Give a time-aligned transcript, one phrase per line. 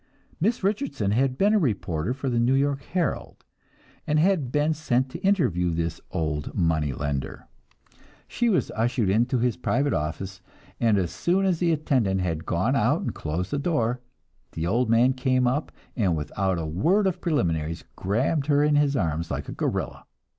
[0.39, 3.45] Miss Richardson had been a reporter for the New York Herald,
[4.07, 7.45] and had been sent to interview this old money lender.
[8.27, 10.41] She was ushered into his private office,
[10.79, 14.01] and as soon as the attendant had gone out and closed the door,
[14.53, 18.95] the old man came up, and without a word of preliminaries grabbed her in his
[18.95, 20.07] arms like a gorilla.